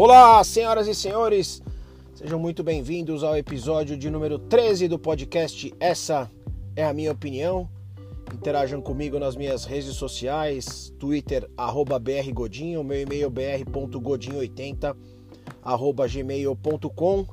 Olá, 0.00 0.44
senhoras 0.44 0.86
e 0.86 0.94
senhores, 0.94 1.60
sejam 2.14 2.38
muito 2.38 2.62
bem-vindos 2.62 3.24
ao 3.24 3.36
episódio 3.36 3.96
de 3.96 4.08
número 4.08 4.38
13 4.38 4.86
do 4.86 4.96
podcast 4.96 5.74
Essa 5.80 6.30
é 6.76 6.84
a 6.84 6.94
Minha 6.94 7.10
Opinião. 7.10 7.68
Interajam 8.32 8.80
comigo 8.80 9.18
nas 9.18 9.34
minhas 9.34 9.64
redes 9.64 9.96
sociais, 9.96 10.94
Twitter, 11.00 11.50
arroba 11.56 11.98
brgodinho, 11.98 12.84
meu 12.84 13.00
e-mail 13.00 13.28
br.godinho80, 13.28 14.96
arroba 15.64 16.06
gmail.com. 16.06 17.26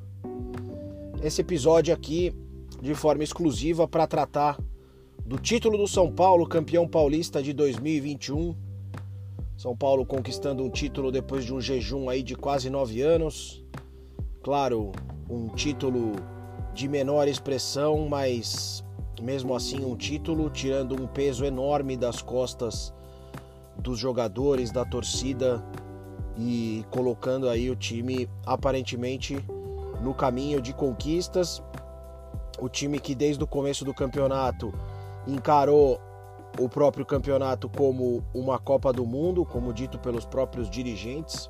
Esse 1.22 1.42
episódio 1.42 1.94
aqui, 1.94 2.34
de 2.82 2.96
forma 2.96 3.24
exclusiva, 3.24 3.88
para 3.88 4.08
tratar 4.08 4.60
do 5.24 5.38
título 5.38 5.78
do 5.78 5.88
São 5.88 6.12
Paulo, 6.12 6.48
campeão 6.48 6.88
paulista 6.88 7.44
de 7.44 7.54
2021, 7.54 8.56
são 9.58 9.76
Paulo 9.76 10.06
conquistando 10.06 10.64
um 10.64 10.70
título 10.70 11.12
depois 11.12 11.46
de 11.46 11.54
um 11.54 11.62
jejum 11.62 12.10
aí 12.10 12.22
de 12.22 12.36
quase 12.36 12.70
nove 12.70 13.02
anos. 13.02 13.64
Claro, 14.44 14.92
um 15.30 15.48
título 15.50 16.14
de 16.74 16.88
menor 16.88 17.28
expressão, 17.28 18.08
mas 18.10 18.84
mesmo 19.22 19.56
assim 19.56 19.86
um 19.86 19.96
título, 19.96 20.50
tirando 20.50 21.02
um 21.02 21.08
peso 21.08 21.46
enorme 21.46 21.96
das 21.96 22.22
costas 22.22 22.94
dos 23.78 23.98
jogadores, 23.98 24.72
da 24.72 24.84
torcida 24.84 25.64
e 26.38 26.86
colocando 26.92 27.48
aí 27.48 27.70
o 27.70 27.76
time 27.76 28.30
aparentemente 28.46 29.38
no 30.02 30.14
caminho 30.14 30.62
de 30.62 30.74
conquistas. 30.74 31.64
O 32.60 32.68
time 32.68 33.00
que 33.00 33.16
desde 33.16 33.44
o 33.44 33.48
começo 33.48 33.86
do 33.86 33.94
campeonato 33.94 34.74
encarou 35.26 36.00
o 36.60 36.70
próprio 36.70 37.06
campeonato 37.06 37.68
como 37.70 38.24
uma 38.34 38.58
Copa 38.58 38.94
do 38.94 39.06
Mundo, 39.06 39.46
como 39.46 39.74
dito 39.74 40.00
pelos 40.00 40.26
próprios 40.26 40.70
dirigentes, 40.70 41.50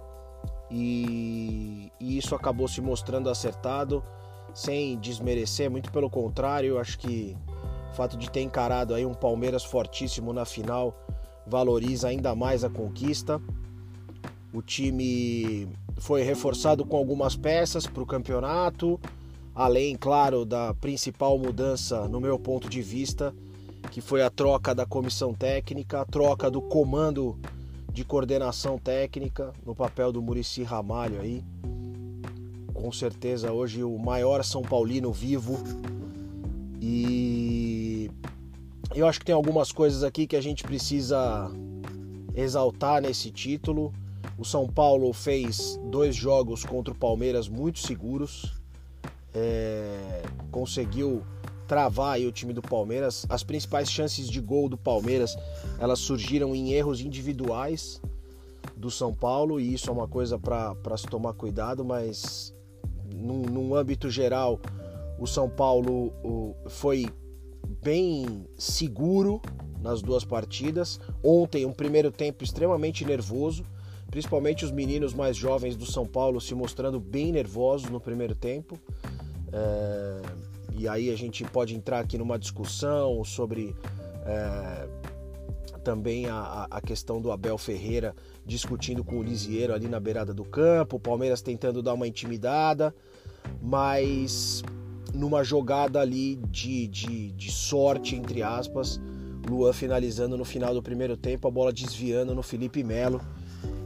e, 0.70 1.92
e, 2.00 2.18
isso 2.18 2.34
acabou 2.34 2.68
se 2.68 2.82
mostrando 2.82 3.30
acertado, 3.30 4.04
sem 4.54 4.98
desmerecer, 4.98 5.70
muito 5.70 5.92
pelo 5.92 6.10
contrário, 6.10 6.80
acho 6.80 6.98
que 6.98 7.36
o 7.92 7.96
fato 7.96 8.18
de 8.18 8.30
ter 8.30 8.42
encarado 8.42 8.94
aí 8.94 9.06
um 9.06 9.14
Palmeiras 9.14 9.64
fortíssimo 9.64 10.34
na 10.34 10.46
final 10.46 10.94
valoriza 11.46 12.08
ainda 12.08 12.34
mais 12.36 12.64
a 12.64 12.70
conquista. 12.70 13.40
O 14.54 14.62
time 14.62 15.68
foi 15.98 16.24
reforçado 16.24 16.86
com 16.86 16.98
algumas 16.98 17.36
peças 17.36 17.86
para 17.86 18.02
o 18.02 18.06
campeonato, 18.06 19.00
além, 19.54 19.96
claro, 19.96 20.46
da 20.46 20.74
principal 20.74 21.38
mudança, 21.38 22.08
no 22.08 22.20
meu 22.20 22.40
ponto 22.40 22.70
de 22.70 22.82
vista, 22.82 23.34
que 23.96 24.02
foi 24.02 24.22
a 24.22 24.30
troca 24.30 24.76
da 24.76 24.86
comissão 24.86 25.34
técnica, 25.34 26.02
a 26.02 26.06
troca 26.06 26.52
do 26.52 26.62
comando 26.62 27.40
de 27.94 28.04
coordenação 28.04 28.78
técnica 28.78 29.54
no 29.66 29.74
papel 29.74 30.12
do 30.12 30.22
Murici 30.22 30.64
Ramalho 30.64 31.22
aí. 31.22 31.42
Com 32.74 32.92
certeza 32.92 33.54
hoje 33.54 33.86
o 33.86 33.98
maior 33.98 34.44
São 34.44 34.62
Paulino 34.62 35.14
vivo. 35.14 35.58
E 36.82 38.12
eu 38.94 39.08
acho 39.08 39.18
que 39.18 39.26
tem 39.26 39.34
algumas 39.34 39.72
coisas 39.72 40.04
aqui 40.04 40.28
que 40.28 40.36
a 40.36 40.42
gente 40.42 40.62
precisa 40.62 41.50
exaltar 42.36 43.02
nesse 43.02 43.32
título. 43.32 43.94
O 44.38 44.44
São 44.44 44.68
Paulo 44.68 45.14
fez 45.14 45.80
dois 45.86 46.14
jogos 46.14 46.66
contra 46.66 46.94
o 46.94 46.98
Palmeiras 46.98 47.48
muito 47.48 47.80
seguros. 47.80 48.60
É, 49.34 50.22
conseguiu 50.52 51.24
travar 51.68 52.16
aí 52.16 52.26
o 52.26 52.32
time 52.32 52.54
do 52.54 52.62
Palmeiras. 52.62 53.26
As 53.30 53.44
principais 53.44 53.92
chances 53.92 54.30
de 54.30 54.40
gol 54.40 54.70
do 54.70 54.78
Palmeiras, 54.78 55.36
elas 55.80 56.00
surgiram 56.00 56.56
em 56.56 56.74
erros 56.74 57.02
individuais 57.02 58.02
do 58.76 58.90
São 58.90 59.14
Paulo 59.14 59.60
e 59.60 59.74
isso 59.74 59.90
é 59.90 59.94
uma 59.94 60.08
coisa 60.08 60.40
para 60.40 60.98
se 60.98 61.06
tomar 61.08 61.34
cuidado, 61.34 61.84
mas 61.84 62.54
num, 63.14 63.42
num, 63.44 63.76
âmbito 63.76 64.10
geral, 64.10 64.60
o 65.20 65.28
São 65.28 65.50
Paulo 65.50 66.14
o, 66.24 66.56
foi 66.68 67.08
bem 67.82 68.48
seguro 68.58 69.42
nas 69.82 70.02
duas 70.02 70.24
partidas. 70.24 71.00
Ontem, 71.24 71.66
um 71.66 71.74
primeiro 71.74 72.12
tempo 72.12 72.44
extremamente 72.44 73.06
nervoso, 73.06 73.64
principalmente 74.10 74.66
os 74.66 74.72
meninos 74.72 75.14
mais 75.14 75.38
jovens 75.38 75.76
do 75.76 75.86
São 75.86 76.06
Paulo 76.06 76.42
se 76.42 76.56
mostrando 76.56 77.00
bem 77.00 77.32
nervosos 77.32 77.90
no 77.90 78.00
primeiro 78.00 78.36
tempo. 78.36 78.80
É 79.52 80.45
e 80.78 80.88
aí 80.88 81.10
a 81.10 81.16
gente 81.16 81.44
pode 81.44 81.76
entrar 81.76 82.00
aqui 82.00 82.18
numa 82.18 82.38
discussão 82.38 83.24
sobre 83.24 83.76
é, 84.26 84.88
também 85.84 86.26
a, 86.26 86.68
a, 86.70 86.82
questão 86.82 87.22
do 87.22 87.32
Abel 87.32 87.58
Ferreira 87.58 88.14
discutindo 88.46 89.04
com 89.04 89.20
o 89.20 89.24
Lisieiro 89.24 89.74
ali 89.74 89.88
na 89.88 90.00
beirada 90.00 90.34
do 90.34 90.44
campo, 90.44 90.98
o 90.98 91.00
Palmeiras 91.00 91.42
tentando 91.42 91.82
dar 91.82 91.94
uma 91.94 92.08
intimidada, 92.08 92.94
mas 93.62 94.64
numa 95.14 95.44
jogada 95.44 96.02
ali 96.02 96.36
de, 96.50 96.88
de, 96.88 97.32
de 97.32 97.52
sorte, 97.52 98.16
entre 98.16 98.44
aspas, 98.44 99.00
Luan 99.48 99.72
finalizando 99.72 100.36
no 100.36 100.44
final 100.44 100.74
do 100.74 100.82
primeiro 100.82 101.16
tempo, 101.16 101.48
a 101.48 101.52
bola 101.52 101.72
desviando 101.72 102.36
no 102.36 102.44
Felipe 102.44 102.84
Melo, 102.84 103.22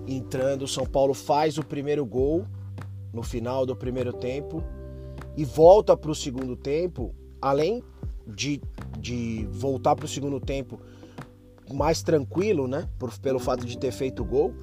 entrando, 0.07 0.67
São 0.67 0.85
Paulo 0.85 1.13
faz 1.13 1.57
o 1.57 1.63
primeiro 1.63 2.05
gol 2.05 2.45
no 3.13 3.21
final 3.21 3.65
do 3.65 3.75
primeiro 3.75 4.13
tempo 4.13 4.63
e 5.39 5.45
volta 5.45 5.95
para 5.95 6.11
o 6.11 6.15
segundo 6.15 6.53
tempo, 6.53 7.15
além 7.41 7.81
de, 8.27 8.61
de 8.99 9.47
voltar 9.53 9.95
para 9.95 10.03
o 10.03 10.07
segundo 10.09 10.37
tempo 10.37 10.81
mais 11.71 12.03
tranquilo, 12.03 12.67
né, 12.67 12.89
por, 12.99 13.17
pelo 13.19 13.39
fato 13.39 13.65
de 13.65 13.77
ter 13.77 13.93
feito 13.93 14.21
o 14.21 14.25
gol, 14.25 14.53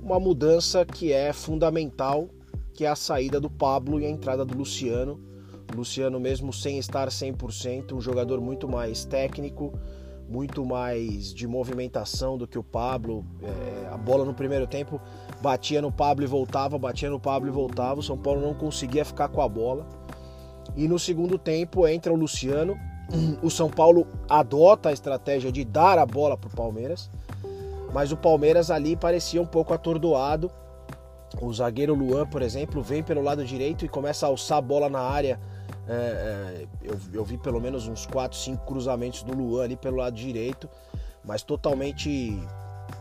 uma 0.00 0.20
mudança 0.20 0.86
que 0.86 1.12
é 1.12 1.32
fundamental, 1.32 2.28
que 2.72 2.84
é 2.84 2.88
a 2.88 2.94
saída 2.94 3.40
do 3.40 3.50
Pablo 3.50 3.98
e 3.98 4.06
a 4.06 4.08
entrada 4.08 4.44
do 4.44 4.56
Luciano. 4.56 5.20
Luciano 5.74 6.20
mesmo 6.20 6.52
sem 6.52 6.78
estar 6.78 7.08
100%, 7.08 7.92
um 7.92 8.00
jogador 8.00 8.40
muito 8.40 8.68
mais 8.68 9.04
técnico, 9.04 9.72
muito 10.28 10.64
mais 10.64 11.34
de 11.34 11.48
movimentação 11.48 12.38
do 12.38 12.46
que 12.46 12.56
o 12.56 12.62
Pablo. 12.62 13.24
É, 13.42 13.88
a 13.92 13.96
bola 13.96 14.24
no 14.24 14.32
primeiro 14.32 14.68
tempo 14.68 15.00
batia 15.42 15.82
no 15.82 15.90
Pablo 15.90 16.24
e 16.24 16.28
voltava, 16.28 16.78
batia 16.78 17.10
no 17.10 17.18
Pablo 17.18 17.48
e 17.48 17.52
voltava. 17.52 17.98
O 17.98 18.02
São 18.02 18.16
Paulo 18.16 18.40
não 18.40 18.54
conseguia 18.54 19.04
ficar 19.04 19.28
com 19.28 19.42
a 19.42 19.48
bola. 19.48 19.88
E 20.76 20.86
no 20.86 20.98
segundo 20.98 21.38
tempo 21.38 21.86
entra 21.86 22.12
o 22.12 22.16
Luciano. 22.16 22.78
O 23.42 23.50
São 23.50 23.68
Paulo 23.68 24.06
adota 24.28 24.90
a 24.90 24.92
estratégia 24.92 25.50
de 25.50 25.64
dar 25.64 25.98
a 25.98 26.06
bola 26.06 26.36
para 26.36 26.48
o 26.48 26.54
Palmeiras, 26.54 27.10
mas 27.92 28.12
o 28.12 28.16
Palmeiras 28.16 28.70
ali 28.70 28.94
parecia 28.94 29.42
um 29.42 29.46
pouco 29.46 29.74
atordoado. 29.74 30.50
O 31.40 31.52
zagueiro 31.52 31.94
Luan, 31.94 32.26
por 32.26 32.40
exemplo, 32.40 32.82
vem 32.82 33.02
pelo 33.02 33.20
lado 33.20 33.44
direito 33.44 33.84
e 33.84 33.88
começa 33.88 34.26
a 34.26 34.28
alçar 34.28 34.58
a 34.58 34.60
bola 34.60 34.88
na 34.88 35.00
área. 35.00 35.40
É, 35.88 35.92
é, 35.92 36.66
eu, 36.82 36.98
eu, 37.12 37.24
vi 37.24 37.36
pelo 37.36 37.60
menos 37.60 37.88
uns 37.88 38.06
4, 38.06 38.38
5 38.38 38.64
cruzamentos 38.64 39.24
do 39.24 39.34
Luan 39.34 39.64
ali 39.64 39.76
pelo 39.76 39.96
lado 39.96 40.14
direito, 40.14 40.68
mas 41.24 41.42
totalmente 41.42 42.40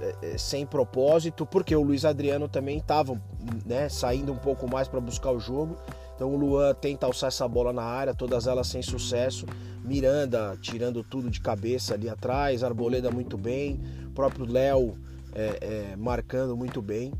é, 0.01 0.33
é 0.33 0.37
sem 0.39 0.65
propósito, 0.65 1.45
porque 1.45 1.75
o 1.75 1.83
Luiz 1.83 2.03
Adriano 2.03 2.47
também 2.47 2.77
estava 2.77 3.19
né, 3.63 3.89
saindo 3.89 4.31
um 4.31 4.37
pouco 4.37 4.67
mais 4.67 4.87
para 4.87 4.99
buscar 4.99 5.31
o 5.31 5.39
jogo 5.39 5.77
então 6.19 6.33
o 6.33 6.35
Luan 6.35 6.73
tenta 6.73 7.05
alçar 7.05 7.29
essa 7.29 7.47
bola 7.47 7.71
na 7.71 7.81
área, 7.81 8.13
todas 8.13 8.45
elas 8.45 8.67
sem 8.67 8.81
sucesso. 8.81 9.45
Miranda 9.85 10.57
tirando 10.61 11.01
tudo 11.01 11.29
de 11.29 11.39
cabeça 11.39 11.93
ali 11.93 12.09
atrás, 12.09 12.61
Arboleda 12.61 13.09
muito 13.09 13.37
bem, 13.37 13.79
o 14.05 14.11
próprio 14.11 14.45
Léo 14.45 14.97
é, 15.33 15.59
é, 15.61 15.95
marcando 15.95 16.57
muito 16.57 16.81
bem. 16.81 17.13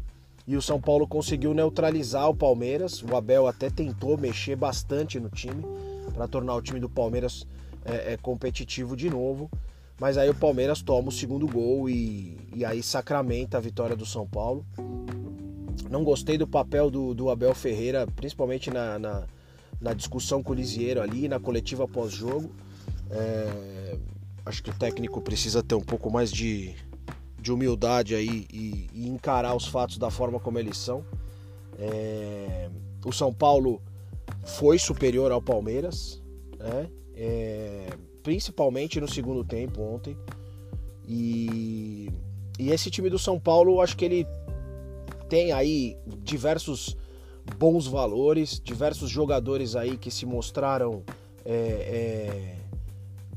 E 0.46 0.58
o 0.58 0.62
São 0.62 0.82
Paulo 0.82 1.08
conseguiu 1.08 1.54
neutralizar 1.54 2.30
o 2.30 2.36
Palmeiras. 2.36 3.02
O 3.02 3.16
Abel 3.16 3.48
até 3.48 3.70
tentou 3.70 4.18
mexer 4.18 4.58
bastante 4.58 5.18
no 5.18 5.30
time 5.30 5.64
para 6.14 6.28
tornar 6.28 6.56
o 6.56 6.62
time 6.62 6.82
do 6.82 6.90
Palmeiras 6.90 7.48
é, 7.86 8.16
é, 8.16 8.18
competitivo 8.18 8.98
de 8.98 9.10
novo. 9.10 9.50
Mas 9.98 10.18
aí 10.18 10.30
o 10.30 10.36
Palmeiras 10.36 10.82
toma 10.82 11.08
o 11.08 11.12
segundo 11.12 11.48
gol 11.48 11.90
e, 11.90 12.38
e 12.54 12.66
aí 12.66 12.84
sacramenta 12.84 13.58
a 13.58 13.62
vitória 13.62 13.96
do 13.96 14.06
São 14.06 14.28
Paulo. 14.28 14.66
Não 15.90 16.04
gostei 16.04 16.38
do 16.38 16.48
papel 16.48 16.90
do, 16.90 17.14
do 17.14 17.30
Abel 17.30 17.54
Ferreira, 17.54 18.08
principalmente 18.16 18.72
na, 18.72 18.98
na, 18.98 19.28
na, 19.80 19.94
discussão 19.94 20.42
com 20.42 20.52
o 20.52 20.56
Lisieiro 20.56 21.02
ali, 21.02 21.28
na 21.28 21.40
coletiva 21.40 21.88
pós-jogo. 21.88 22.52
É, 23.10 23.98
acho 24.46 24.64
que 24.64 24.70
o 24.70 24.74
técnico 24.74 25.22
precisa 25.22 25.62
ter 25.62 25.76
um 25.76 25.82
pouco 25.82 26.12
mais 26.12 26.32
de, 26.32 26.76
de 27.42 27.52
humildade 27.52 28.16
aí 28.16 28.46
e, 28.52 28.88
e 28.94 29.08
encarar 29.08 29.56
os 29.56 29.68
fatos 29.68 29.98
da 29.98 30.10
forma 30.10 30.40
como 30.40 30.60
eles 30.60 30.78
são. 30.78 31.06
É, 31.78 32.70
o 33.06 33.12
São 33.12 33.34
Paulo 33.34 33.82
foi 34.46 34.78
superior 34.78 35.32
ao 35.32 35.42
Palmeiras, 35.42 36.22
né? 36.58 36.90
É, 37.16 37.88
principalmente 38.24 39.00
no 39.00 39.08
segundo 39.08 39.44
tempo 39.44 39.82
ontem. 39.82 40.18
E, 41.08 42.10
e 42.60 42.70
esse 42.70 42.92
time 42.92 43.10
do 43.10 43.18
São 43.18 43.40
Paulo, 43.40 43.82
acho 43.82 43.98
que 43.98 44.06
ele 44.06 44.28
tem 45.30 45.52
aí 45.52 45.96
diversos 46.24 46.98
bons 47.58 47.88
valores, 47.88 48.60
diversos 48.64 49.10
jogadores 49.10 49.76
aí 49.76 49.96
que 49.98 50.10
se 50.10 50.26
mostraram 50.26 51.04
é, 51.46 51.54
é, 51.54 52.56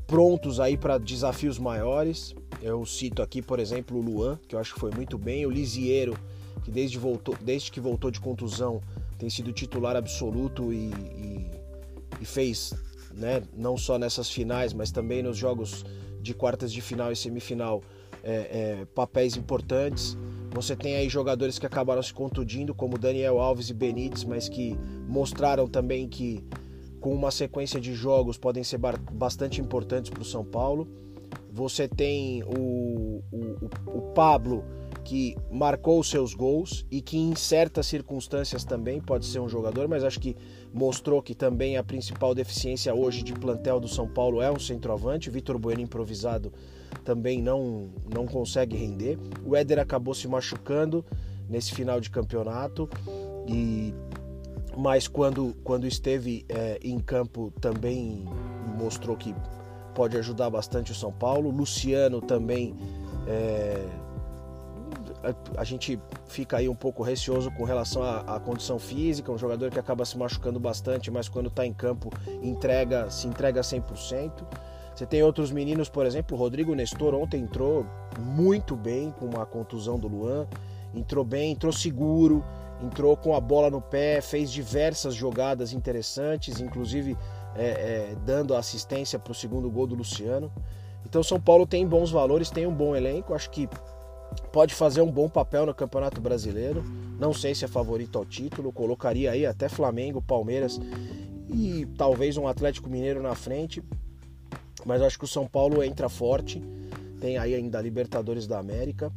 prontos 0.07 0.59
aí 0.59 0.75
para 0.75 0.97
desafios 0.97 1.59
maiores. 1.59 2.35
Eu 2.61 2.85
cito 2.85 3.21
aqui, 3.21 3.41
por 3.41 3.59
exemplo, 3.59 3.97
o 3.97 4.01
Luan, 4.01 4.39
que 4.47 4.55
eu 4.55 4.59
acho 4.59 4.73
que 4.73 4.79
foi 4.79 4.91
muito 4.91 5.17
bem, 5.17 5.45
o 5.45 5.49
Lisieiro, 5.49 6.17
que 6.63 6.71
desde, 6.71 6.97
voltou, 6.97 7.35
desde 7.39 7.71
que 7.71 7.79
voltou 7.79 8.09
de 8.09 8.19
contusão 8.19 8.81
tem 9.17 9.29
sido 9.29 9.51
titular 9.51 9.95
absoluto 9.95 10.73
e, 10.73 10.89
e, 10.89 11.51
e 12.21 12.25
fez, 12.25 12.73
né, 13.13 13.43
não 13.55 13.77
só 13.77 13.97
nessas 13.97 14.29
finais, 14.29 14.73
mas 14.73 14.91
também 14.91 15.21
nos 15.21 15.37
jogos 15.37 15.85
de 16.21 16.33
quartas 16.33 16.71
de 16.71 16.81
final 16.81 17.11
e 17.11 17.15
semifinal, 17.15 17.81
é, 18.23 18.79
é, 18.81 18.85
papéis 18.95 19.35
importantes. 19.35 20.17
Você 20.53 20.75
tem 20.75 20.95
aí 20.95 21.09
jogadores 21.09 21.57
que 21.57 21.65
acabaram 21.65 22.03
se 22.03 22.13
contundindo, 22.13 22.75
como 22.75 22.97
Daniel 22.97 23.39
Alves 23.39 23.69
e 23.69 23.73
Benítez, 23.73 24.23
mas 24.23 24.47
que 24.47 24.77
mostraram 25.07 25.67
também 25.67 26.07
que 26.07 26.43
com 27.01 27.13
uma 27.13 27.31
sequência 27.31 27.81
de 27.81 27.93
jogos 27.93 28.37
podem 28.37 28.63
ser 28.63 28.79
bastante 29.11 29.59
importantes 29.59 30.11
para 30.11 30.21
o 30.21 30.25
São 30.25 30.45
Paulo. 30.45 30.87
Você 31.51 31.87
tem 31.87 32.43
o, 32.43 33.23
o, 33.31 33.69
o 33.87 34.01
Pablo, 34.13 34.63
que 35.03 35.35
marcou 35.51 36.03
seus 36.03 36.33
gols 36.33 36.85
e 36.89 37.01
que 37.01 37.17
em 37.17 37.35
certas 37.35 37.87
circunstâncias 37.87 38.63
também 38.63 39.01
pode 39.01 39.25
ser 39.25 39.39
um 39.39 39.49
jogador, 39.49 39.87
mas 39.87 40.03
acho 40.03 40.19
que 40.19 40.35
mostrou 40.73 41.21
que 41.21 41.35
também 41.35 41.77
a 41.77 41.83
principal 41.83 42.33
deficiência 42.33 42.93
hoje 42.93 43.21
de 43.23 43.33
plantel 43.33 43.79
do 43.79 43.87
São 43.87 44.07
Paulo 44.07 44.41
é 44.41 44.51
um 44.51 44.59
centroavante. 44.59 45.29
Vitor 45.29 45.59
Bueno 45.59 45.81
improvisado 45.81 46.51
também 47.03 47.41
não, 47.41 47.89
não 48.13 48.25
consegue 48.25 48.75
render. 48.75 49.19
O 49.45 49.55
Éder 49.55 49.79
acabou 49.79 50.13
se 50.13 50.27
machucando 50.27 51.05
nesse 51.49 51.73
final 51.73 51.99
de 51.99 52.09
campeonato 52.09 52.89
e 53.47 53.93
mas 54.75 55.07
quando, 55.07 55.55
quando 55.63 55.85
esteve 55.85 56.45
é, 56.49 56.79
em 56.83 56.99
campo 56.99 57.53
também 57.61 58.25
mostrou 58.75 59.15
que 59.15 59.35
pode 59.93 60.17
ajudar 60.17 60.49
bastante 60.49 60.91
o 60.91 60.95
São 60.95 61.11
Paulo. 61.11 61.51
Luciano 61.51 62.19
também 62.19 62.75
é, 63.27 63.85
a, 65.57 65.63
gente 65.63 65.99
fica 66.27 66.57
aí 66.57 66.67
um 66.67 66.75
pouco 66.75 67.01
receoso 67.01 67.49
com 67.51 67.63
relação 67.63 68.03
à, 68.03 68.19
à, 68.35 68.39
condição 68.39 68.77
física, 68.77 69.31
um 69.31 69.37
jogador 69.37 69.71
que 69.71 69.79
acaba 69.79 70.03
se 70.03 70.17
machucando 70.17 70.59
bastante, 70.59 71.09
mas 71.09 71.29
quando 71.29 71.47
está 71.47 71.65
em 71.65 71.73
campo 71.73 72.09
entrega, 72.41 73.09
se 73.09 73.27
entrega 73.27 73.61
100%. 73.61 74.31
Você 74.93 75.05
tem 75.05 75.23
outros 75.23 75.51
meninos, 75.51 75.89
por 75.89 76.05
exemplo, 76.05 76.37
o 76.37 76.39
Rodrigo 76.39 76.75
Nestor 76.75 77.15
ontem 77.15 77.41
entrou 77.41 77.85
muito 78.19 78.75
bem 78.75 79.11
com 79.11 79.25
uma 79.25 79.45
contusão 79.45 79.97
do 79.97 80.07
Luan, 80.07 80.45
entrou 80.93 81.23
bem, 81.23 81.53
entrou 81.53 81.71
seguro, 81.71 82.43
entrou 82.81 83.15
com 83.15 83.35
a 83.35 83.39
bola 83.39 83.69
no 83.69 83.81
pé, 83.81 84.21
fez 84.21 84.51
diversas 84.51 85.15
jogadas 85.15 85.73
interessantes, 85.73 86.59
inclusive 86.59 87.17
é, 87.55 87.65
é, 87.65 88.15
dando 88.25 88.55
assistência 88.55 89.17
para 89.17 89.31
o 89.31 89.35
segundo 89.35 89.69
gol 89.71 89.87
do 89.87 89.95
Luciano. 89.95 90.51
Então 91.05 91.23
São 91.23 91.39
Paulo 91.39 91.65
tem 91.65 91.87
bons 91.87 92.11
valores, 92.11 92.49
tem 92.49 92.67
um 92.67 92.73
bom 92.73 92.95
elenco, 92.95 93.33
acho 93.33 93.49
que 93.49 93.67
pode 94.51 94.73
fazer 94.73 95.01
um 95.01 95.11
bom 95.11 95.29
papel 95.29 95.65
no 95.65 95.73
Campeonato 95.73 96.19
Brasileiro. 96.19 96.83
Não 97.19 97.33
sei 97.33 97.55
se 97.55 97.65
é 97.65 97.67
favorito 97.67 98.17
ao 98.17 98.25
título, 98.25 98.71
colocaria 98.71 99.31
aí 99.31 99.45
até 99.45 99.69
Flamengo, 99.69 100.21
Palmeiras 100.21 100.79
e 101.49 101.87
talvez 101.97 102.37
um 102.37 102.47
Atlético 102.47 102.89
Mineiro 102.89 103.21
na 103.21 103.35
frente. 103.35 103.83
Mas 104.85 105.01
acho 105.01 105.17
que 105.17 105.25
o 105.25 105.27
São 105.27 105.47
Paulo 105.47 105.83
entra 105.83 106.09
forte. 106.09 106.61
Tem 107.19 107.37
aí 107.37 107.55
ainda 107.55 107.79
a 107.79 107.81
Libertadores 107.81 108.47
da 108.47 108.59
América. 108.59 109.11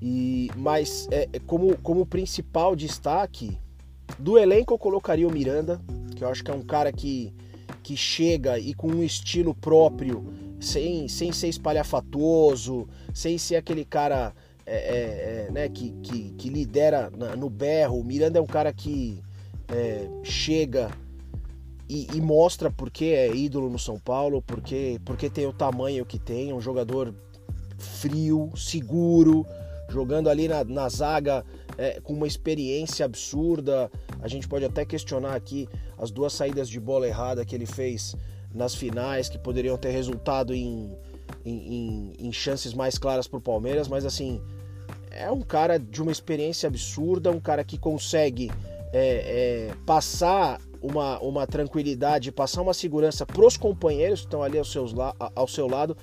E 0.00 0.50
mas 0.56 1.06
é, 1.10 1.28
é, 1.32 1.38
como 1.40 1.76
como 1.78 2.06
principal 2.06 2.74
destaque 2.74 3.58
do 4.18 4.38
elenco 4.38 4.72
eu 4.72 4.78
colocaria 4.78 5.28
o 5.28 5.32
Miranda, 5.32 5.80
que 6.16 6.24
eu 6.24 6.28
acho 6.28 6.42
que 6.42 6.50
é 6.50 6.54
um 6.54 6.62
cara 6.62 6.90
que 6.90 7.34
que 7.82 7.96
chega 7.96 8.58
e 8.58 8.72
com 8.72 8.88
um 8.88 9.02
estilo 9.02 9.54
próprio, 9.54 10.24
sem, 10.60 11.08
sem 11.08 11.32
ser 11.32 11.48
espalhafatoso, 11.48 12.88
sem 13.14 13.38
ser 13.38 13.56
aquele 13.56 13.84
cara 13.84 14.34
é, 14.66 14.76
é, 14.76 15.46
é, 15.48 15.50
né, 15.50 15.68
que, 15.68 15.90
que, 16.02 16.30
que, 16.32 16.48
lidera 16.48 17.10
no 17.36 17.50
berro. 17.50 17.98
O 17.98 18.04
Miranda 18.04 18.38
é 18.38 18.42
um 18.42 18.46
cara 18.46 18.72
que 18.72 19.20
é, 19.68 20.08
chega 20.22 20.90
e, 21.88 22.06
e, 22.14 22.20
mostra 22.20 22.70
porque 22.70 23.06
é 23.06 23.34
ídolo 23.34 23.68
no 23.68 23.78
São 23.78 23.98
Paulo, 23.98 24.40
porque, 24.42 25.00
porque 25.04 25.28
tem 25.28 25.46
o 25.46 25.52
tamanho 25.52 26.06
que 26.06 26.18
tem, 26.18 26.52
um 26.52 26.60
jogador 26.60 27.12
frio, 27.78 28.52
seguro, 28.54 29.44
jogando 29.88 30.28
ali 30.28 30.46
na, 30.46 30.62
na 30.62 30.88
zaga 30.88 31.44
é, 31.76 32.00
com 32.00 32.12
uma 32.12 32.26
experiência 32.26 33.04
absurda. 33.04 33.90
A 34.22 34.28
gente 34.28 34.46
pode 34.46 34.64
até 34.64 34.84
questionar 34.84 35.34
aqui 35.34 35.68
as 35.98 36.10
duas 36.10 36.32
saídas 36.32 36.68
de 36.68 36.78
bola 36.78 37.08
errada 37.08 37.44
que 37.44 37.54
ele 37.54 37.66
fez 37.66 38.14
nas 38.54 38.74
finais, 38.74 39.28
que 39.28 39.38
poderiam 39.38 39.76
ter 39.76 39.90
resultado 39.90 40.54
em, 40.54 40.96
em, 41.44 41.74
em, 41.74 42.12
em 42.26 42.32
chances 42.32 42.74
mais 42.74 42.98
claras 42.98 43.26
para 43.26 43.38
o 43.38 43.40
Palmeiras, 43.40 43.88
mas 43.88 44.04
assim, 44.04 44.40
é 45.10 45.30
um 45.30 45.40
cara 45.40 45.78
de 45.78 46.02
uma 46.02 46.12
experiência 46.12 46.66
absurda, 46.66 47.30
um 47.30 47.40
cara 47.40 47.64
que 47.64 47.78
consegue 47.78 48.50
é, 48.92 49.70
é, 49.70 49.74
passar 49.86 50.60
uma, 50.82 51.18
uma 51.20 51.46
tranquilidade, 51.46 52.32
passar 52.32 52.62
uma 52.62 52.74
segurança 52.74 53.24
para 53.26 53.44
os 53.44 53.56
companheiros 53.56 54.20
que 54.20 54.26
estão 54.26 54.42
ali 54.42 54.58
ao, 54.58 54.64
seus, 54.64 54.94
ao 55.34 55.46
seu 55.46 55.68
lado 55.68 55.96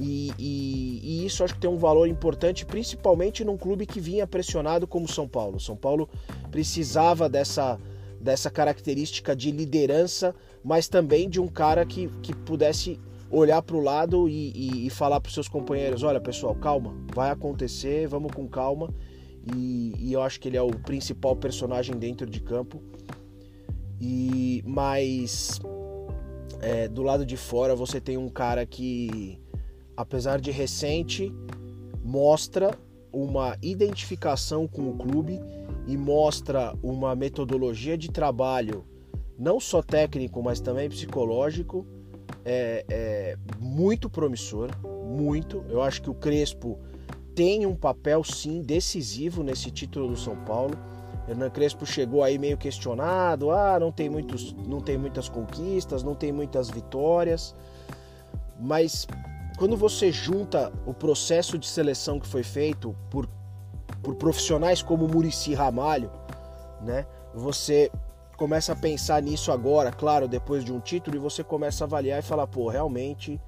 e, 0.00 0.32
e, 0.38 1.00
e, 1.02 1.26
isso 1.26 1.44
acho 1.44 1.54
que 1.54 1.60
tem 1.60 1.70
um 1.70 1.76
valor 1.76 2.06
importante, 2.08 2.64
principalmente 2.64 3.44
num 3.44 3.56
clube 3.56 3.84
que 3.84 4.00
vinha 4.00 4.26
pressionado 4.26 4.86
como 4.86 5.06
São 5.06 5.28
Paulo. 5.28 5.60
São 5.60 5.76
Paulo 5.76 6.08
precisava 6.50 7.28
dessa, 7.28 7.78
dessa 8.18 8.50
característica 8.50 9.36
de 9.36 9.50
liderança, 9.50 10.34
mas 10.64 10.88
também 10.88 11.28
de 11.28 11.40
um 11.40 11.48
cara 11.48 11.84
que, 11.84 12.08
que 12.22 12.34
pudesse 12.34 13.00
olhar 13.30 13.62
para 13.62 13.76
o 13.76 13.80
lado 13.80 14.28
e, 14.28 14.50
e, 14.50 14.86
e 14.86 14.90
falar 14.90 15.20
para 15.20 15.28
os 15.28 15.34
seus 15.34 15.48
companheiros: 15.48 16.02
olha 16.02 16.20
pessoal, 16.20 16.54
calma, 16.54 16.94
vai 17.14 17.30
acontecer, 17.30 18.06
vamos 18.06 18.32
com 18.32 18.48
calma. 18.48 18.92
E, 19.56 19.94
e, 19.98 20.12
eu 20.12 20.22
acho 20.22 20.38
que 20.38 20.48
ele 20.48 20.56
é 20.56 20.62
o 20.62 20.70
principal 20.70 21.34
personagem 21.34 21.96
dentro 21.96 22.28
de 22.28 22.40
campo. 22.40 22.82
E 24.00 24.62
mas 24.66 25.60
é, 26.60 26.88
do 26.88 27.02
lado 27.02 27.24
de 27.24 27.36
fora 27.36 27.74
você 27.74 28.00
tem 28.00 28.16
um 28.16 28.28
cara 28.28 28.66
que 28.66 29.40
apesar 30.00 30.40
de 30.40 30.50
recente, 30.50 31.30
mostra 32.02 32.70
uma 33.12 33.54
identificação 33.62 34.66
com 34.66 34.88
o 34.88 34.96
clube 34.96 35.38
e 35.86 35.94
mostra 35.94 36.74
uma 36.82 37.14
metodologia 37.14 37.98
de 37.98 38.10
trabalho, 38.10 38.84
não 39.40 39.58
só 39.58 39.82
técnico, 39.82 40.42
mas 40.42 40.60
também 40.60 40.90
psicológico, 40.90 41.86
é, 42.44 42.84
é 42.90 43.36
muito 43.58 44.10
promissor, 44.10 44.68
muito. 44.86 45.64
Eu 45.70 45.82
acho 45.82 46.02
que 46.02 46.10
o 46.10 46.14
Crespo 46.14 46.78
tem 47.34 47.64
um 47.64 47.74
papel 47.74 48.22
sim 48.22 48.60
decisivo 48.60 49.42
nesse 49.42 49.70
título 49.70 50.08
do 50.08 50.16
São 50.16 50.36
Paulo. 50.44 50.76
Hernan 51.26 51.48
Crespo 51.48 51.86
chegou 51.86 52.22
aí 52.22 52.38
meio 52.38 52.58
questionado, 52.58 53.50
ah, 53.50 53.78
não 53.80 53.90
tem 53.90 54.10
muitos, 54.10 54.52
não 54.52 54.80
tem 54.80 54.98
muitas 54.98 55.28
conquistas, 55.28 56.02
não 56.02 56.14
tem 56.14 56.32
muitas 56.32 56.68
vitórias, 56.68 57.54
mas 58.58 59.06
quando 59.56 59.76
você 59.76 60.12
junta 60.12 60.72
o 60.84 60.92
processo 60.92 61.56
de 61.56 61.66
seleção 61.66 62.20
que 62.20 62.26
foi 62.26 62.42
feito 62.42 62.94
por, 63.10 63.28
por 64.02 64.16
profissionais 64.16 64.82
como 64.82 65.08
Murici 65.08 65.54
Ramalho, 65.54 66.10
né? 66.82 67.06
Você 67.34 67.90
começa 68.40 68.72
a 68.72 68.76
pensar 68.76 69.20
nisso 69.20 69.52
agora, 69.52 69.92
claro, 69.92 70.26
depois 70.26 70.64
de 70.64 70.72
um 70.72 70.80
título, 70.80 71.14
e 71.14 71.18
você 71.18 71.44
começa 71.44 71.84
a 71.84 71.86
avaliar 71.86 72.20
e 72.20 72.22
falar, 72.22 72.46
pô, 72.46 72.70
realmente 72.70 73.38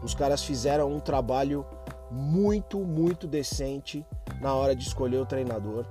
os 0.00 0.14
caras 0.14 0.44
fizeram 0.44 0.92
um 0.92 1.00
trabalho 1.00 1.66
muito, 2.08 2.78
muito 2.78 3.26
decente 3.26 4.06
na 4.40 4.54
hora 4.54 4.76
de 4.76 4.86
escolher 4.86 5.16
o 5.16 5.26
treinador. 5.26 5.84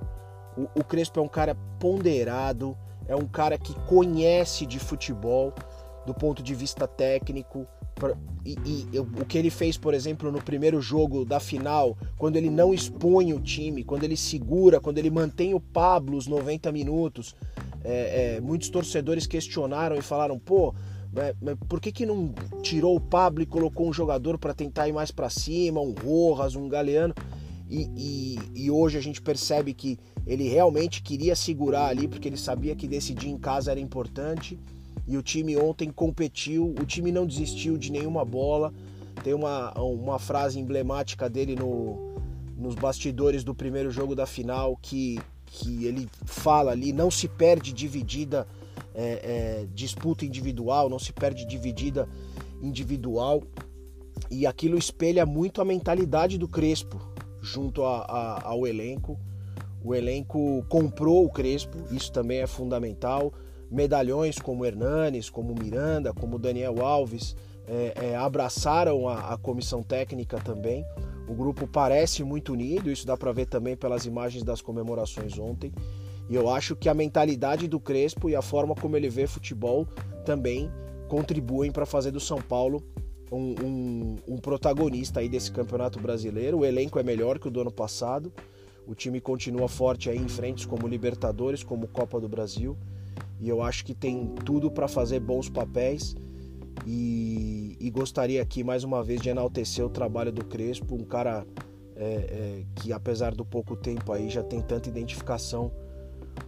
O, 0.56 0.80
o 0.80 0.82
Crespo 0.82 1.20
é 1.20 1.22
um 1.22 1.28
cara 1.28 1.54
ponderado, 1.78 2.74
é 3.06 3.14
um 3.14 3.26
cara 3.26 3.58
que 3.58 3.74
conhece 3.80 4.64
de 4.64 4.78
futebol 4.78 5.52
do 6.06 6.14
ponto 6.14 6.42
de 6.42 6.54
vista 6.54 6.88
técnico, 6.88 7.66
e, 8.46 8.56
e, 8.64 8.98
o 8.98 9.26
que 9.26 9.36
ele 9.36 9.50
fez, 9.50 9.76
por 9.76 9.92
exemplo, 9.92 10.32
no 10.32 10.42
primeiro 10.42 10.80
jogo 10.80 11.22
da 11.22 11.38
final, 11.38 11.98
quando 12.16 12.36
ele 12.36 12.48
não 12.48 12.72
expõe 12.72 13.34
o 13.34 13.40
time, 13.40 13.84
quando 13.84 14.04
ele 14.04 14.16
segura, 14.16 14.80
quando 14.80 14.96
ele 14.96 15.10
mantém 15.10 15.52
o 15.52 15.60
Pablo 15.60 16.16
os 16.16 16.26
90 16.26 16.72
minutos, 16.72 17.34
é, 17.84 18.36
é, 18.36 18.40
muitos 18.40 18.68
torcedores 18.70 19.26
questionaram 19.26 19.96
e 19.96 20.02
falaram: 20.02 20.38
pô, 20.38 20.74
por 21.68 21.80
que, 21.80 21.90
que 21.90 22.06
não 22.06 22.34
tirou 22.62 22.96
o 22.96 23.00
Pablo 23.00 23.42
e 23.42 23.46
colocou 23.46 23.88
um 23.88 23.92
jogador 23.92 24.38
para 24.38 24.54
tentar 24.54 24.88
ir 24.88 24.92
mais 24.92 25.10
para 25.10 25.30
cima, 25.30 25.80
um 25.80 25.92
Rojas, 25.92 26.54
um 26.54 26.68
Galeano? 26.68 27.14
E, 27.70 27.90
e, 27.96 28.38
e, 28.64 28.70
hoje 28.70 28.96
a 28.96 29.00
gente 29.00 29.20
percebe 29.20 29.74
que 29.74 29.98
ele 30.26 30.48
realmente 30.48 31.02
queria 31.02 31.36
segurar 31.36 31.88
ali, 31.88 32.08
porque 32.08 32.26
ele 32.26 32.38
sabia 32.38 32.74
que 32.74 32.88
decidir 32.88 33.28
em 33.28 33.36
casa 33.36 33.70
era 33.70 33.78
importante 33.78 34.58
e 35.08 35.16
o 35.16 35.22
time 35.22 35.56
ontem 35.56 35.90
competiu, 35.90 36.74
o 36.78 36.84
time 36.84 37.10
não 37.10 37.26
desistiu 37.26 37.78
de 37.78 37.90
nenhuma 37.90 38.26
bola. 38.26 38.72
Tem 39.24 39.32
uma, 39.32 39.72
uma 39.80 40.18
frase 40.18 40.60
emblemática 40.60 41.30
dele 41.30 41.56
no, 41.56 42.20
nos 42.58 42.74
bastidores 42.74 43.42
do 43.42 43.54
primeiro 43.54 43.90
jogo 43.90 44.14
da 44.14 44.26
final 44.26 44.78
que, 44.80 45.18
que 45.50 45.86
ele 45.86 46.08
fala 46.24 46.72
ali: 46.72 46.92
não 46.92 47.10
se 47.10 47.28
perde 47.28 47.72
dividida 47.72 48.46
é, 48.94 49.02
é, 49.02 49.66
disputa 49.74 50.24
individual, 50.24 50.88
não 50.88 50.98
se 50.98 51.12
perde 51.12 51.44
dividida 51.44 52.08
individual. 52.62 53.42
E 54.30 54.46
aquilo 54.46 54.76
espelha 54.76 55.24
muito 55.24 55.60
a 55.60 55.64
mentalidade 55.64 56.36
do 56.36 56.48
Crespo 56.48 57.00
junto 57.40 57.84
a, 57.84 58.00
a, 58.00 58.48
ao 58.48 58.66
elenco. 58.66 59.18
O 59.82 59.94
elenco 59.94 60.64
comprou 60.68 61.24
o 61.24 61.30
Crespo, 61.30 61.78
isso 61.90 62.12
também 62.12 62.40
é 62.40 62.46
fundamental. 62.46 63.32
Medalhões 63.70 64.38
como 64.38 64.64
Hernanes, 64.64 65.30
como 65.30 65.54
Miranda, 65.54 66.12
como 66.12 66.38
Daniel 66.38 66.84
Alves 66.84 67.36
é, 67.66 67.92
é, 67.96 68.16
abraçaram 68.16 69.08
a, 69.08 69.34
a 69.34 69.38
comissão 69.38 69.82
técnica 69.82 70.38
também. 70.40 70.84
O 71.28 71.34
grupo 71.34 71.66
parece 71.66 72.24
muito 72.24 72.52
unido, 72.54 72.90
isso 72.90 73.06
dá 73.06 73.16
para 73.16 73.32
ver 73.32 73.46
também 73.46 73.76
pelas 73.76 74.06
imagens 74.06 74.42
das 74.42 74.62
comemorações 74.62 75.38
ontem. 75.38 75.72
E 76.28 76.34
eu 76.34 76.48
acho 76.48 76.74
que 76.74 76.88
a 76.88 76.94
mentalidade 76.94 77.68
do 77.68 77.78
Crespo 77.78 78.28
e 78.28 78.36
a 78.36 78.42
forma 78.42 78.74
como 78.74 78.96
ele 78.96 79.08
vê 79.08 79.26
futebol 79.26 79.86
também 80.24 80.70
contribuem 81.08 81.70
para 81.70 81.86
fazer 81.86 82.10
do 82.10 82.20
São 82.20 82.40
Paulo 82.40 82.82
um, 83.32 83.54
um, 83.62 84.16
um, 84.28 84.36
protagonista 84.36 85.20
aí 85.20 85.28
desse 85.28 85.50
campeonato 85.50 86.00
brasileiro. 86.00 86.58
O 86.58 86.64
elenco 86.64 86.98
é 86.98 87.02
melhor 87.02 87.38
que 87.38 87.48
o 87.48 87.50
do 87.50 87.60
ano 87.60 87.70
passado. 87.70 88.32
O 88.86 88.94
time 88.94 89.20
continua 89.20 89.68
forte 89.68 90.08
aí 90.08 90.18
em 90.18 90.28
frentes 90.28 90.64
como 90.64 90.88
Libertadores, 90.88 91.62
como 91.62 91.88
Copa 91.88 92.20
do 92.20 92.28
Brasil. 92.28 92.76
E 93.40 93.48
eu 93.48 93.62
acho 93.62 93.84
que 93.84 93.94
tem 93.94 94.34
tudo 94.44 94.70
para 94.70 94.88
fazer 94.88 95.20
bons 95.20 95.48
papéis. 95.48 96.14
E, 96.90 97.76
e, 97.78 97.90
gostaria 97.90 98.40
aqui 98.40 98.64
mais 98.64 98.82
uma 98.82 99.04
vez 99.04 99.20
de 99.20 99.28
enaltecer 99.28 99.84
o 99.84 99.90
trabalho 99.90 100.32
do 100.32 100.42
Crespo, 100.42 100.94
um 100.94 101.04
cara 101.04 101.46
é, 101.94 102.02
é, 102.02 102.62
que 102.76 102.94
apesar 102.94 103.34
do 103.34 103.44
pouco 103.44 103.76
tempo 103.76 104.10
aí 104.10 104.30
já 104.30 104.42
tem 104.42 104.62
tanta 104.62 104.88
identificação 104.88 105.70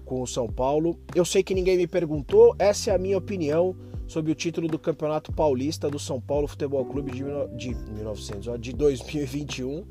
com 0.06 0.22
o 0.22 0.26
São 0.26 0.48
Paulo. 0.48 0.98
Eu 1.14 1.26
sei 1.26 1.42
que 1.42 1.52
ninguém 1.52 1.76
me 1.76 1.86
perguntou, 1.86 2.56
essa 2.58 2.90
é 2.90 2.94
a 2.94 2.98
minha 2.98 3.18
opinião 3.18 3.76
sobre 4.06 4.32
o 4.32 4.34
título 4.34 4.66
do 4.66 4.78
Campeonato 4.78 5.30
Paulista 5.30 5.90
do 5.90 5.98
São 5.98 6.18
Paulo 6.18 6.48
Futebol 6.48 6.86
Clube 6.86 7.12
de, 7.12 7.22
de 7.54 7.74
1900, 7.92 8.48
ó, 8.48 8.56
de 8.56 8.72
2021. 8.72 9.84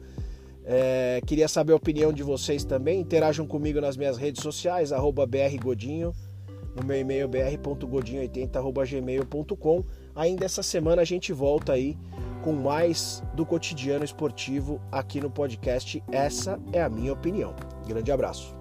É, 0.66 1.22
queria 1.28 1.48
saber 1.48 1.74
a 1.74 1.76
opinião 1.76 2.12
de 2.12 2.24
vocês 2.24 2.64
também. 2.64 3.00
Interajam 3.00 3.46
comigo 3.46 3.80
nas 3.80 3.96
minhas 3.96 4.18
redes 4.18 4.42
sociais, 4.42 4.90
brgodinho, 4.90 6.12
no 6.80 6.86
meu 6.86 7.00
e-mail 7.00 7.30
br.godinho80.gmail.com. 7.30 9.84
Ainda 10.16 10.46
essa 10.46 10.64
semana 10.64 11.02
a 11.02 11.06
gente 11.06 11.34
volta 11.34 11.74
aí 11.74 11.98
com 12.44 12.54
mais 12.54 13.24
do 13.34 13.46
cotidiano 13.46 14.04
esportivo 14.04 14.82
aqui 14.92 15.22
no 15.22 15.30
podcast. 15.30 16.04
Essa 16.12 16.60
é 16.74 16.82
a 16.82 16.90
minha 16.90 17.14
opinião. 17.14 17.56
Grande 17.88 18.12
abraço. 18.12 18.59